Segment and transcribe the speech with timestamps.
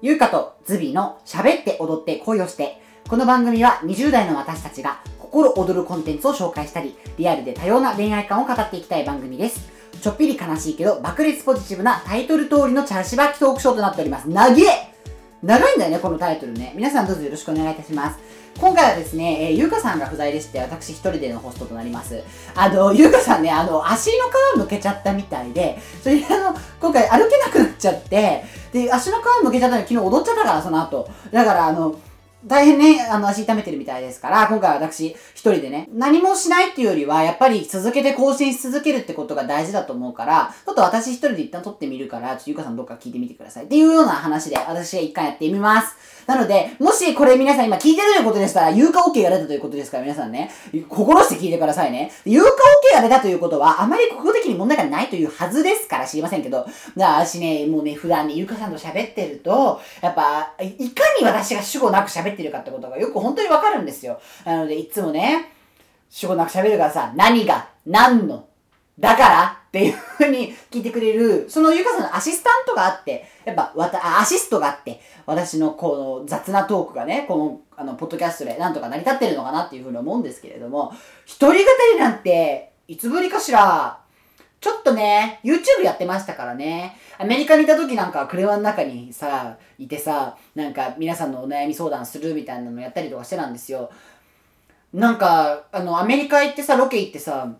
[0.00, 9.68] ゆうかとズビーの喋って踊って恋をして、この番組は20代の私たちが心躍るコンテンツを紹介したり、リアルで多様な恋愛観を語っていきたい番組です。
[10.00, 14.28] ちょっぴり悲しいけど爆裂ポジティブなタイトル通りのチャーシバキトークショーとなっております。
[14.28, 14.87] なげえ
[15.42, 16.72] 長いんだよね、このタイトルね。
[16.74, 18.18] 皆さんどうぞよろしくお願いいたします。
[18.58, 22.24] 今回はですね、えーゆうかさんが不在でして、私一人でのホストとなります。
[22.56, 24.24] あの、ゆうかさんね、あの、足の
[24.56, 28.42] 皮むけちゃったみたいで、それであの、今回歩けなくなっちゃって、
[28.72, 31.08] で、足の皮むけちゃったの昨日踊っちゃったから、その後。
[31.30, 31.94] だから、あの、
[32.46, 43.64] 大変ね、あの、足痛めてるみたいですから、今回は私一人でね、何もしないっていうよりは、やっぱり続けて更新し続けるってことが大事だと思うから、ちょっと私一人で一旦撮ってみるから、ちょっとゆかさんどっか聞いてみてください。
[43.64, 45.96] っていうような話で、私は一回やってみます。
[46.28, 50.50] なので、もしこれ皆さん今聞いてるということでしたら、有価 OK が出たということですから、皆さんね、
[50.86, 52.12] 心して聞いてくださいね。
[52.26, 56.66] 有価 OK が出たということは、あまり国語的に問題がないというはずですから知りませんけど、
[56.96, 64.20] だ私ね、もうね、普段ね、ゆかさんと喋ってると、やっぱ、いかに私が主語なく喋ってるかってことがよく本当にわかるんですよ。
[64.44, 65.52] なので、いつもね、
[66.10, 68.46] 主語なく喋るからさ、何が、何の、
[68.98, 80.92] だからっていうふうに聞いてくれる、そのゆかさんのアシスタントがあって、やっぱ、わた、アシストがあって、私のこの雑なトークがね、この、あの、ポッドキャストでなんとか成り立ってるのかなっていうふうに思うんですけれども、
[81.26, 81.54] 一人語
[81.94, 84.00] りなんて、いつぶりかしら、
[84.60, 86.96] ちょっとね、YouTube やってましたからね。
[87.18, 93.90] アメリカにいた時なんかは車の中にさ、いてさ、なんか皆さんのお悩み相談するみたいなのやったりとかしてたんですよ。
[94.92, 97.52] なんか、あの、アメリカ行ってさ、ロケ行ってさ、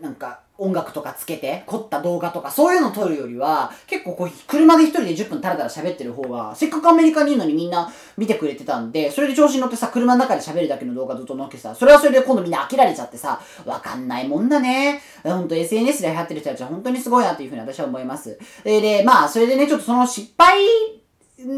[0.00, 15.00] なんか音楽とかつけて凝った動画とかそういうの撮るよりは結構こう車で一人で10分タラタラ喋ってる方がせっかくアメリカにいるのにみんな見てくれてたんでそれで調子に乗ってさ車の中で喋るだけの動画ずっと載っけてさそれはそれで今度みんな飽きられちゃってさわかんないもんだね。
[15.24, 18.38] ほんと SNS で流行ってる人たちは本当にすごいなというふうに私は思います。
[18.62, 20.58] ででまあそれでねちょっとその失敗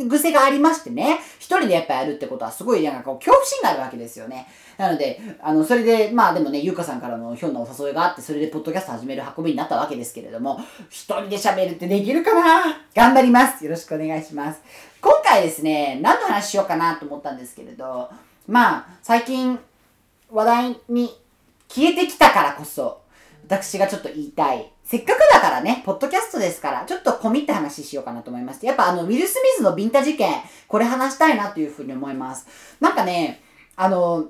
[0.08, 4.46] 癖がありましてね、一人でやっぱやるってことはすごいなんかこう恐怖心があるわけですよね。
[4.76, 12.78] なので、あの、それで、まあでもね、ゆうかさんからのひょんなお誘いがあって、それでポッドキャスト始める運びになったわけですけれども、一人で喋るってできるかな？
[12.94, 13.64] 頑張ります。
[13.64, 14.60] よろしくお願いします。
[15.00, 18.10] 今回ですね、何の話しようかなと思ったんですけれど、
[18.46, 19.58] まあ、最近
[20.30, 21.16] 話題に
[21.68, 23.00] 消えてきたからこそ、
[23.46, 24.70] 私がちょっと言いたい。
[24.86, 28.68] せっかくだからね、ポッドキャストですから、ちょっと込みって話しようかなと思いまして。
[28.68, 30.32] やっぱあの、ウィル・スミスのビンタ事件、
[30.68, 32.46] これ話したいなというふうに思います。
[32.78, 33.42] なんかね、
[33.74, 34.26] あの、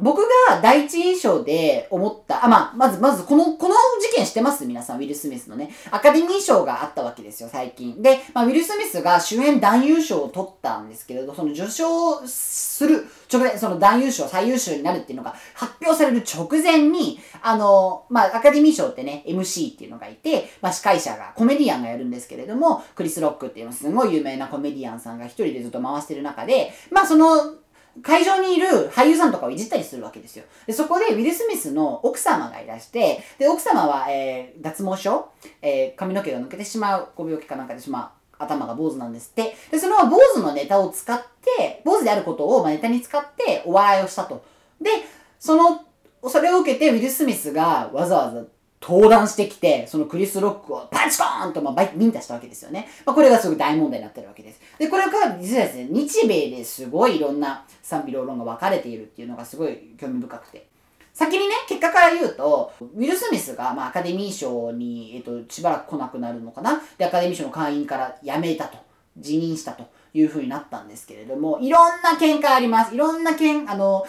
[0.00, 4.66] 僕が第一印象で思った、あ、まあ、まず、まず、この、この事件知ってます？
[4.66, 5.70] 皆さん、ウィル・スミスのね。
[5.92, 8.02] アカデミー賞があったわけですよ、最近。
[8.02, 27.54] で、まあ、ウィル・スミスが主演男優賞を取ったんですけれど、その受賞する直前、その男優賞、最優秀になるっていうのが発表される直前に、あの、まあ、アカデミー賞ってね、MC っていうのがいて、まあ、司会者が、コメディアンがやるんですけれども、クリス・ロックっていうのすごい有名なコメディアンさんが一人でずっと回してる中で、まあ、その、
[28.02, 30.44] 会場にいる俳優さんとかをいじったりするわけですよ。
[30.66, 35.28] で、そこでウィル・スミスの奥様がいらして、で、奥様は、えー脱毛症、
[35.62, 39.56] えー髪の毛が抜けてしまう、ご病気かなんかでしまう、頭が坊主なんですって。
[39.70, 41.22] で、その坊主のネタを使っ
[41.56, 44.44] て、坊主であることを、まあ、ネタに使ってお笑いをしたと。
[44.80, 44.90] で、
[45.38, 45.82] その、
[46.28, 48.42] それを受けてウィル・スミスがわざわざ
[48.80, 52.88] 登壇してきて、そのクリス・ロックをパチコーンとまあバイビンタしたわけですよね。
[53.06, 54.33] まあ、これがすごい大問題になってるわけ
[54.78, 54.88] で。
[54.88, 60.66] これが実はですね、日米ですごいいろんな賛否両論が分かれているっていうのがすごい興味深くて。
[61.12, 66.82] 先にね、結果から言うと、ウィル・スミスが、まあ、アカデミー賞に、えっと、しばらく来なくなるのかな。
[66.98, 68.78] で、アカデミー賞の会員から辞めたと。
[69.16, 72.94] 辞任したというふうになったんですけれども、いろんな見解あります。
[72.94, 74.04] いろんな見、あの、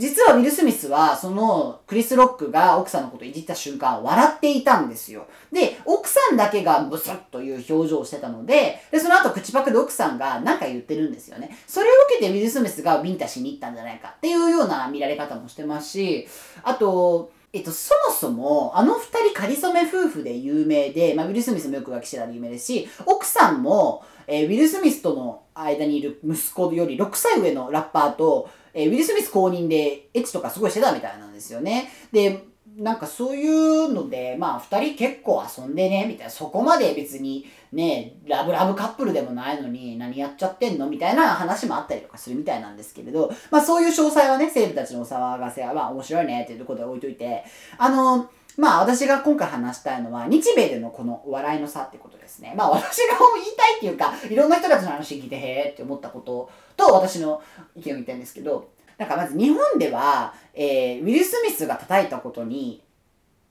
[0.00, 5.26] 実はウィル・スミスは、その、クリス・ロックが奥さんのことをいじった瞬間、笑っていたんですよ。
[5.52, 11.54] で、奥さんだけがブスッという表情をしてたので、で、その後口パクで奥さんが何か言ってるんですよね。
[11.66, 16.26] それを受けてウィル・スミスがビンタしに行ったんじゃないかっていうような見られ方もしてますし、
[16.62, 31.90] あと、えっと、そもそも、あの二人仮初め夫婦で有名で、まあ、ウィル・スミスもよく浮気してた有名ですし、奥さんも、えーウィル・スミスとの間にいる息子より6歳上のラッパーと、えーウィル・スミス公認でエッチとかすごいしてたみたいなんですよね。
[32.12, 32.44] で、
[32.76, 47.44] なんかそういうので、まあ二人結構遊んでね、みたいな、そこまで別にね、ラブラブカップルでもないのに何やっちゃってんのみたいな話もあったりとかするみたいなんですけれど、まあそういう詳細はね、生徒たちのお騒がせは、まあ面白いねっていうところで置いといて、
[47.76, 52.54] あの、まあ私が今回話したいのは日米でのこのお笑いの差ってことですね。
[52.56, 56.50] まあ私が言いたいっていうか、いろんな人たちの話聞いてへーって思ったこと
[56.80, 57.42] と私の
[57.76, 62.82] 意見を言いたいんですけど、なんかまず日本では、えーウィル・スミスが叩いたことに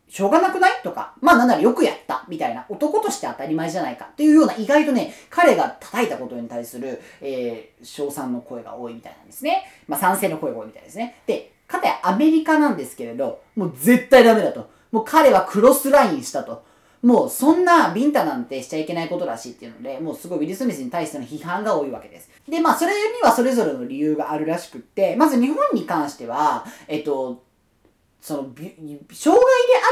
[0.08, 9.68] しょうがなくないとか、まあなんならよくやったみたいな、男として当たり前じゃないかっていうような意外とね、彼が叩いたことに対する、えー、賞賛の声が多いみたいなんですね。
[9.88, 11.22] まあ賛成の声が多いみたいですね。
[11.28, 14.70] で、かたやアメリカなんですけれど、もう絶対ダメだと。
[14.92, 16.64] もう彼はクロスラインしたと。
[17.02, 22.30] もうそんなビンタなんてしちゃいけないことらしいっていうので、もうすごいウィル・スミスに対しての批判が多いわけです。
[22.48, 27.44] で、まあそれにはそれぞれの理由があるらしくって、まず日本に関しては、えっと、
[28.22, 29.40] その、障害で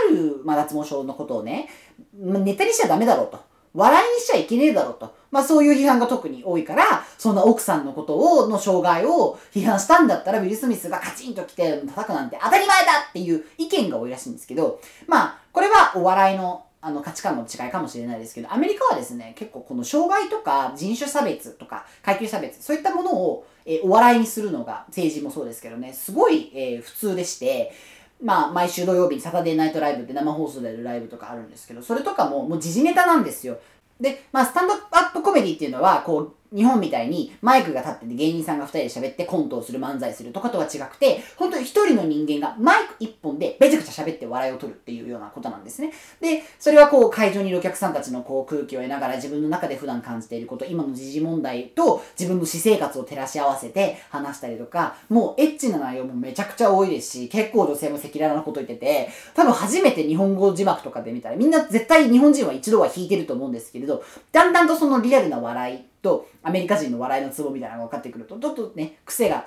[0.09, 1.69] ある、まあ、脱毛症のことをね、
[2.13, 3.39] ネタにしちゃダメだろうと。
[3.73, 5.15] 笑いにしちゃいけねえだろうと。
[5.29, 27.73] まあそういう批判が特に多いから、そんな奥さんのことを、の障害を批判したんだったら、ウィル・スミスがカチンと来て叩くなんて当たり前だっていう意見が多いらしいんですけど、まあ、これはお笑いのあの価値観の違いかもしれないですけど、アメリカはですね、結構この障害とか人種差別とか階級差別、そういったものを、え、お笑いにするのが、政治もそうですけどね、すごい、え、普通でして、
[28.21, 33.59] まあ、毎週土曜日にサタデーナイトライブって生放送でやるライブとかあるんですけど、それとかももう時事ネタなんですよ。
[33.99, 45.91] で、まあ、スタンドアップコメディっていうのは、こう、日本みたいにマイクが立ってて芸人さんが二人で喋ってコントをする漫才するとかとは違くて、本当に一人の人間がマイク一本でべちゃくちゃ喋って笑いを取るっていうようなことなんですね。
[46.21, 69.45] で、それはこう会場にいるお客さんたちのこう空気を得ながら自分の中で普段感じていること、今の時事問題と自分の私生活を照らし合わせて話したりとか、もうエッチな内容もめちゃくちゃ多いですし、結構女性も赤裸々なこと言ってて、多分初めて日本語字幕とかで見たらみんな絶対日本人は一度は弾いてると思うんですけれど、だんだんとそのリアルな笑いとアメリカ人の笑いのツボみたいなのが分かってくるとちょっとね癖が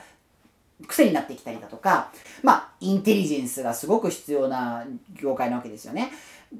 [0.87, 2.11] 癖になってきたりだとか
[2.43, 4.85] まあインテリジェンスがすごく必要な
[5.15, 6.11] 業界なわけですよね。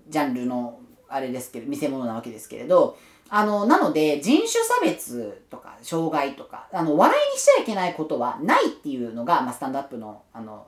[0.09, 2.97] ジャンルのあれですけど見せ物なわけですけれど
[3.33, 10.67] あの、なので、人種差別とか、障害とか、あの、笑いにしちゃいけないことはないっていうのが、まあ、スタンドアップの、あの、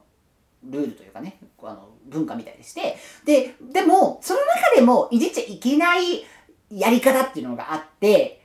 [0.65, 6.25] ルールというかね、あの、文化みたいでして、で、でも、その中でも、いじっちゃいけない
[6.71, 8.42] やり方っていうのがあって、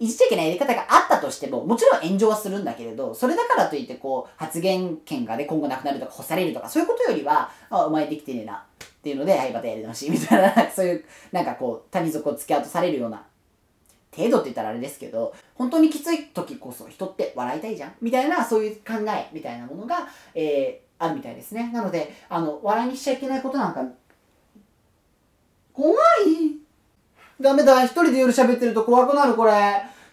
[0.00, 13.26] いじっちゃいけなやり方があったとしても、もちろん炎上はするんだけれど、それだからといってこう、発言権がね、今後なくなるとか干されるとか、そういうことよりは、あ、お前できてねえな、っていうので、はい、またやり直し、みたいな、 そういう、なんかこう、谷底を突き落とされるような、
[14.16, 21.70] 程度って言ったらあれですけど、本当にきつい時こそ人って笑いたいじゃんみたいな、そういう考えみたいなものが、えー、あるみたいですね。
[21.74, 23.84] なので、あの、笑いにしちゃいけないことなんか、
[25.74, 25.94] 怖
[26.26, 26.59] い
[27.40, 29.52] ダメだ、一人で夜喋ってると怖くなる、これ。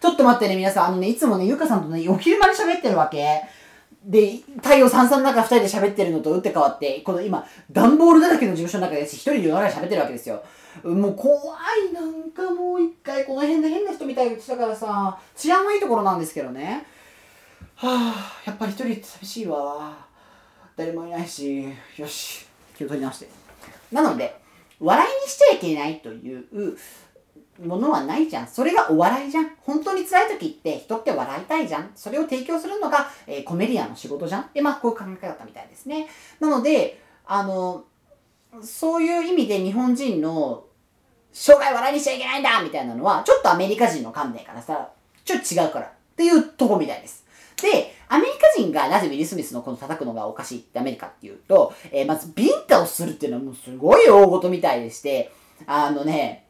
[0.00, 0.86] ちょっと待ってね、皆さん。
[0.86, 3.42] あのね、いつもね、ゆかさんとね、お昼間に喋ってるわけ。
[4.04, 10.42] で、太陽さんさんの中二人で喋ってるのと打って変わって、この今、段ボールだらけの事務所の中で一人で夜中で喋ってるわけですよ。
[10.84, 11.56] もう怖
[11.90, 16.86] い、なんかもう一回この辺で変な人みたいに言ったからさ、治安はいいところなんですけどね。
[17.74, 19.92] はあ、やっぱり一人って寂しいわ。
[20.76, 21.66] 誰もいないし、
[21.96, 22.46] よし、
[22.76, 23.28] 気を取り直して。
[23.92, 24.40] なので、
[24.80, 26.44] 笑いにしちゃいけないという
[27.64, 28.48] ものはないじゃん。
[28.48, 29.50] それがお笑いじゃん。
[29.60, 31.90] 本当に辛い時って人って笑いたいじゃん。
[31.94, 34.50] それを提供するのが、えー、コメディアンの仕事じゃん。
[34.54, 36.08] で、まあ、こういう考え方みたいですね。
[36.40, 37.84] なので、あの、
[38.62, 40.64] そういう意味で日本人の
[41.32, 44.90] 障害笑いにしちゃいけないんだみたいなのは、ちょっとアメリカ人の観点からさ、
[45.24, 47.24] ちょっと違うからっていうとこみたいです。
[47.62, 55.32] で、アメリカ人がなぜウィル・スミスのこの叩くのがおかしいってアメリカっていうと、えー、まずビンタをするっていうのはもうすごい大事みたいでして、
[55.66, 56.47] あのね、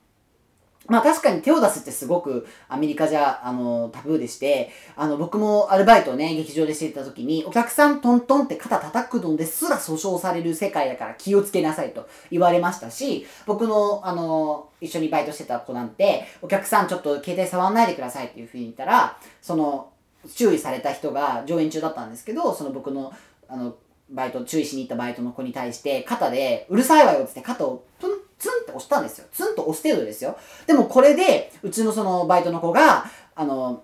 [0.89, 19.91] まあ確かに手を出すってすごくアメリカじゃ、あの、タブーでして、あの、僕もアルバイトをね、劇場でしていた時に、お客さんトントンって肩叩くのですら訴訟される世界だから気をつけなさいと言われましたし、僕の、あの、一緒にバイトしてた子なんて、お客さんちょっと携帯触んないでくださいっていうふうに言ったら、その、
[20.35, 23.13] 注意された人が上演中だったんですけど、その僕の、
[23.49, 23.77] あの、
[24.11, 29.27] バイト、注意しに行ったバイトの子に対して、肩で、うるさいわよって肩をプンツンって押したんですよ。
[29.33, 30.39] ツンと押す程度ですよ。
[30.67, 33.83] でもこれで、うちのそのバイトの子が、あの、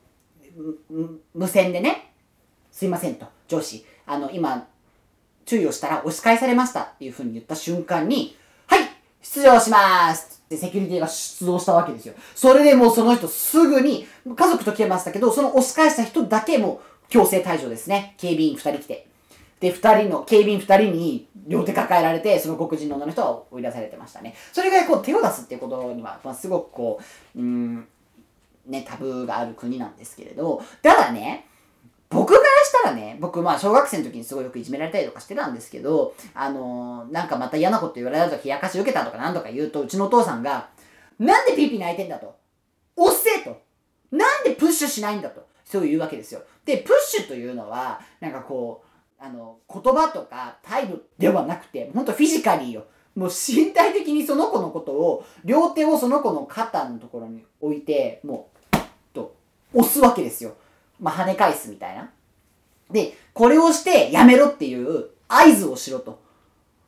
[1.35, 2.13] 無線でね、
[2.71, 4.67] すいませんと、上司、あの、今、
[5.45, 8.89] 注意をしたら押し返されましたっていうふうに言った瞬間に、はい
[9.25, 12.15] 出場しますってセキュリティが出動したわけですよ。
[12.35, 14.07] それでもうその人すぐに、
[14.37, 18.15] 家族と来てましたけど、その押し返した人だけも強制退場ですね。
[18.19, 19.09] 警備員二人来て。
[19.61, 24.35] で、二人の、警備員二人に両手抱えられて、その黒人の女の人は追い出されてましたね。
[24.53, 27.01] それぐらいこう手を出すっていうことには、まあ、すごくこ
[27.35, 27.87] う、うん、
[28.67, 31.47] ね、タブーがある国なんですけれど、ただね、
[32.11, 40.69] 僕からしたらね、僕まあ小学生の時にすごいよくいじめられたりとかしてたんですけど、あのー、なんかまた嫌なこと言われたと冷やかし受けたとかなんとか言うと、うちのお父さんが、
[41.19, 42.37] なんでピーピー泣いてんだと。
[42.97, 43.61] 押せと。
[44.13, 45.45] なんでプッシュしないんだと。
[45.65, 46.43] そういうわけですよ。
[46.65, 48.84] で、プッシュというのは、なんかこう、
[49.19, 52.85] あの、言葉とか態度ではなくて、ほんとフィジカリーよ。
[53.15, 58.77] もう身体的にその子のことを、両手をその子の肩のところに置いて、もう、
[59.15, 59.35] と、
[59.73, 60.55] 押すわけですよ。
[61.01, 62.11] まあ、跳ね返すみたいな。
[62.91, 66.21] で、これをしてやめろっていう合図をしろと。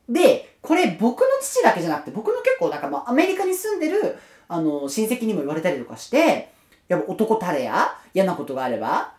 [0.09, 4.17] で、これ僕の父だけじゃなくて、僕の結構なんかまあアメリカに住んでる、
[4.47, 6.51] あの、親戚にも言われたりとかして、
[6.87, 9.15] やっぱ男たれや嫌なことがあれば、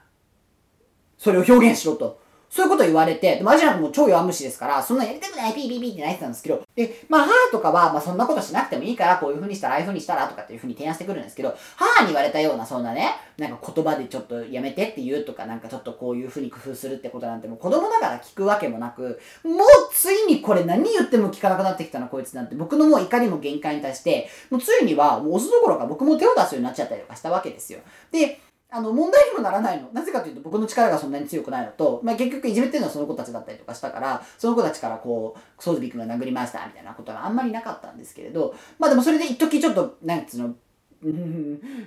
[1.18, 2.20] それを表現しろと。
[2.50, 27.80] そういうこと言われて、でもアジアなんかも超弱虫ですから、そんなやりたくないピーピーピーって泣いてたんですけど、で、まあ母とかは、まあそんなことしなくてもいいから、こういう風にしたら、ああいう風にしたら、とかっていう風に提案してくるんですけど、母に言われたような、そんなね、なんか言葉でちょっとやめてって言うとか、なんかちょっとこういう風に工夫するってことなんて、もう子供だから聞くわけもなく、もうついにこれ何言っても聞かなくなってきたな、こいつなんて、僕のもう怒りも限界に対して、もうついには、もう押すどころか僕も手を出すようになっちゃったりとかしたわけですよ。
[28.10, 28.40] で、
[28.70, 29.88] あの、問題にもならないの。
[29.92, 40.54] なぜかというと僕の力がそんなに強くないのと、まあ、結局いじめてるのはその子たちだったりとかしたから、その子たちからこう、ソーズビー君が殴りましたみたいなことがあんまりなかったんですけれど、まあでもそれで一時ちょっと、なんつうの、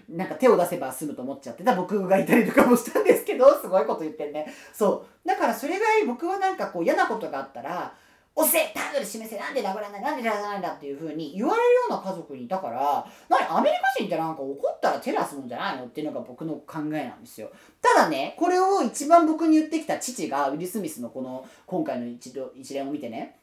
[0.09, 4.51] なんか手を出せば済むと思っちゃってた僕がいたりとかもしたんですけど、すごいこと言ってんね。
[4.73, 5.27] そう。
[5.27, 7.93] だからそれぐらい僕はなんかこう嫌なことがあったら、
[8.33, 17.51] 押せ態度で示せなんで殴らないなんで殴らないんだっていうふうに言われるような家族にいたから何アメリカ人ってなんか怒ったら手出すもんじゃないのっていうのが僕の考えなんですよ。
[17.81, 23.38] ただねこれを一番僕に言ってきた父がウィル・スミスのこの今回の一度一連を見てね。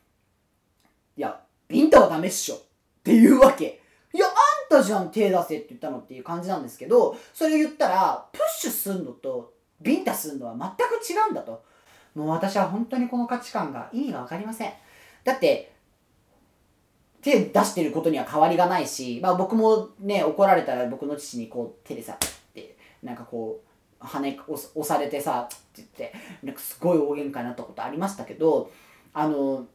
[1.16, 2.58] いやビンタはダメっしょっ
[3.04, 3.82] ていうわけ。
[4.14, 4.34] いやあん
[4.70, 9.52] たじゃん手出せって言ったのっていう感じなんですけどそれを言ったらプッシュすんのと
[9.82, 11.62] ビンタすんのは全く違うんだと。
[12.18, 14.72] もう私は本当にこの価値観が意味が分かりません
[15.24, 15.72] だって
[17.22, 23.60] 手出してることには変わりがないし、まあ、僕もね怒られたら僕の父にこう手でさってなんかこ
[24.00, 28.70] う跳ね押されてさって言ってなんかすごい大喧嘩になったことありましたけど
[29.14, 29.66] あの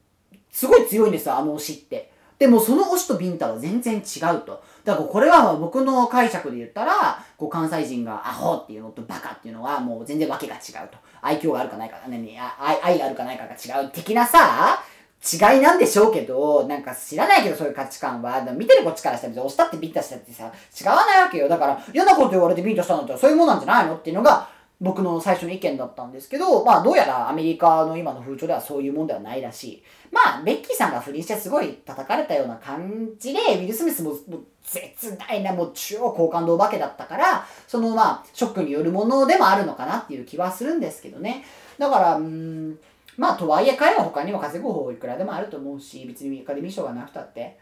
[0.51, 2.12] すごい強いんですよあの推しって。
[2.43, 4.61] でもその推しとビンタは全然違うと。
[4.83, 10.97] だからこれは僕の解釈で言ったら、こう関西人がアホっていうのとバカっていうのはもう全然わけが違うと。
[11.21, 14.77] 愛嬌があるかないか、ね、愛愛があるかないかが違う的なさ、
[15.23, 21.47] 違いなんでしょうけど、なんか知らないけどそういう価値観は、見てるこっちからしたら押したってビンタしたってさ、違わないわけよ。
[21.47, 24.49] だから嫌なこと言われてビンタしたんだったらそういうもんなんじゃないのっていうのが、
[24.83, 29.83] 僕の最初の意見だったんですけど、まあどうやらアメリカの今の風潮ではそういうもんではないらしい。
[30.11, 41.45] まあ、ベッキーさんが不倫してすごい叩かれたような感じで、ウィル・スミスももう絶大なもう超好感度お化けだったから、そのまあ、ショックによるものでもあるのかなっていう気はするんですけどね。
[41.79, 42.77] だから、うん、
[43.17, 47.57] まあとはいえ彼は他にも稼ぐ方法いくらでもあると思うし、別にアカデミー賞がなくたって。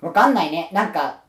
[0.00, 0.68] わかんないね。
[0.72, 1.20] なんか、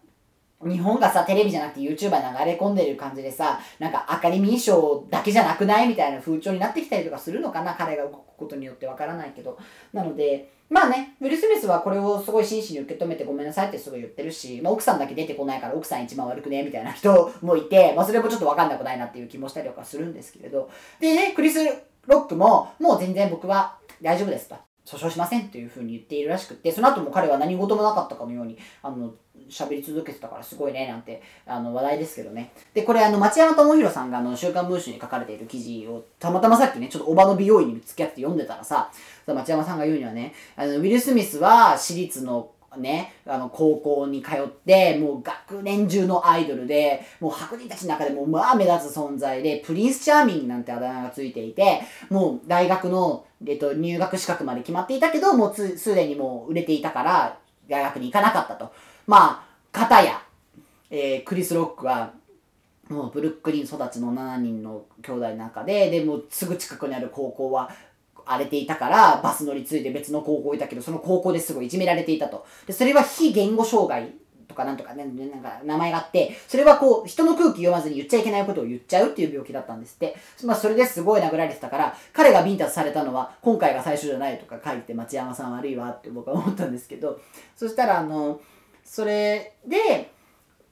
[0.63, 9.57] 日本がさ、テレビじゃなくて YouTuber 流れ込んでる感じでさ、なんかアカデミー賞だけじゃなくないみたいな風潮になってきたりとかするのかな彼が動くことによってわからないけど。
[9.93, 20.69] なので、まあね、ウィル・スミスはこれをすごい真摯に受け止めてごめんなさいってすごい言ってるし、まあ、奥さんだけ出てこないから奥さん一番悪くねみたいな人もいて、まあそれもちょっとわかんなくないなっていう気もしたりとかするんですけれど。
[20.99, 21.63] でね、クリス・
[22.07, 24.66] ロックももう全然僕は大丈夫ですと。
[24.87, 29.13] 訴訟しませんっていうふうに言っているらしくて、その後も彼は何事もなかったかのように、あの、
[29.49, 32.53] 喋り続けてたからすごいね、なんて、あの、話題ですけどね。
[32.73, 38.89] で、これあの、町山智博さんがあの、週刊文春に書かれている記事を、たまたまさっきね、ちょっとおばの美容院に付き合って読んでたらさ、
[39.25, 58.71] 町山さんが言うにはね、あの、ウィル・スミスは私立のね、あの、高校に通って、もう学年中のアイドルで、もう白人たちの中でもまあ目立つ存在で、プリンスチャーミングなんてあだ名がついていて、もう大学の、えっと、入学資格まで決まっていたけど、もう、すでにもう売れていたから、大学に行かなかったと。
[59.05, 60.21] まあ、片や、
[60.89, 62.13] えー、クリス・ロックは、
[62.89, 67.69] もうブルックリン育ちの7人の兄弟の中で、で、もすぐ近くにある高校は
[68.27, 72.45] 荒れていたから、バス乗り継いで別の高校いたけど、その高校ですごいいじめられていたと。
[72.65, 74.13] で、それは非言語障害
[74.47, 80.15] とかなんとかね、なんか名前があって、それはこう、人の空気読まずに言っちゃいけないことを言っちゃうっていう病気だったんですって。
[80.43, 87.19] まあ、それですごい殴られてたから、彼がビンタされたのは、今回が最初じゃないとか書いて、町山さん悪いわって僕は思ったんですけど、
[87.55, 88.39] そしたら、あの、
[88.83, 90.11] それで、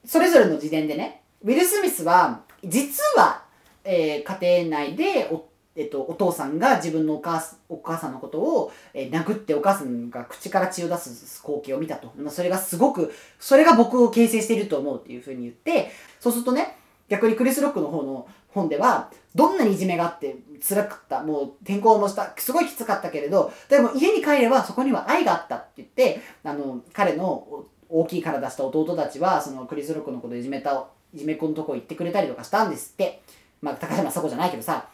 [0.04, 3.44] それぞれの時点でね、ウィル・スミスは、実は、
[3.84, 12.10] えー、家庭内で夫えっと、お父さんが自分のお母お母さんのことを、えー、殴ってお母さんが口から血を出す光景を見たと。
[12.16, 16.78] ま、それがすごく、それが僕を形成していると思うっていうふうに言って、そうするとね、
[17.08, 33.22] 逆にクリス・ロックの方の本では、どんなにいじめがあって辛かった、もう転校もした、すごいきつかったけれど、でも家に帰ればそこには愛があったって言って、あの、彼の大きい体した弟たちは、そのクリス・ロックのことをいじめた、いじめっ子のとこ行ってくれたりとかしたんですって。
[33.62, 34.88] まあ、高島さこじゃないけどさ、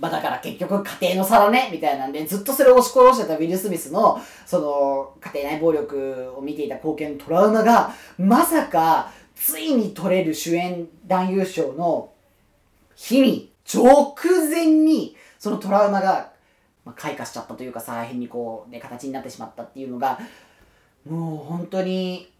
[0.00, 12.10] まあだから結局家庭の差だね、みたいなんで、ずっとそれを押し殺してたウィル・スミスの、その、家庭内暴力を見ていた貢献のトラウマが、まさか、ついに取れる主演男優賞の
[12.96, 14.14] 日に、直
[14.50, 16.32] 前に、そのトラウマが、
[16.84, 20.18] まあ、開花しちゃったというかさ、変にこう、ね、形になってしまったっていうのが、
[21.08, 22.30] もう本当に、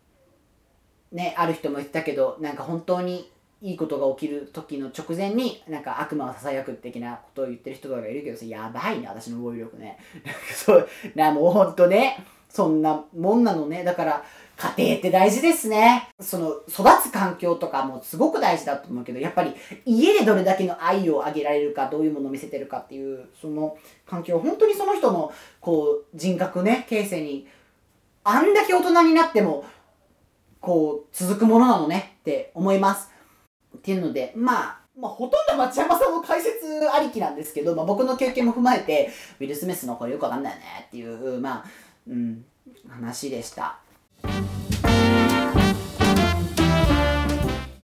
[1.13, 9.99] ね、ある人も言ってたけど、なんか本当にいいことが起きる時の直前に、なんか悪魔は囁く的なことを言ってる人とかがいるけどさ、やばいね、私の語彙力ね。
[10.55, 13.85] そう、な、もうほんとね、そんなもんなのね。
[13.85, 14.25] だから、
[14.57, 16.09] 家庭って大事ですね。
[16.21, 27.47] その、育つ環境とかもすごく大事だと思うけど、やっぱり家でどれだけの愛をあげられるか、どういうものを見せてるかっていう、その環境、本当にその人の、こう、人格ね、形成に、
[28.25, 29.65] あんだけ大人になっても、
[30.61, 33.18] こう、続くものなのねって思います。
[33.89, 39.09] っていうので、まあ、まあ、ほとんど町山さんの解説ありきなんですけど、まあ、僕の経験も踏まえて、
[39.41, 41.65] ウィル・スミスのこれよくわかんないよねっていう、まあ、
[42.07, 42.45] うん、
[42.87, 43.79] 話でした。